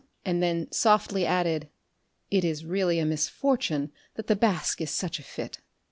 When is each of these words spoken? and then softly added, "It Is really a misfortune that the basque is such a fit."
and 0.25 0.41
then 0.41 0.67
softly 0.71 1.27
added, 1.27 1.69
"It 2.31 2.43
Is 2.43 2.65
really 2.65 2.97
a 2.97 3.05
misfortune 3.05 3.91
that 4.15 4.25
the 4.25 4.35
basque 4.35 4.81
is 4.81 4.89
such 4.89 5.19
a 5.19 5.23
fit." 5.23 5.59